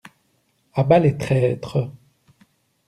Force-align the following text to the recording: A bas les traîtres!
A 0.73 0.83
bas 0.83 0.97
les 0.97 1.15
traîtres! 1.15 1.91